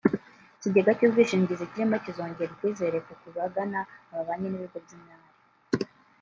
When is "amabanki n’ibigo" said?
4.11-4.77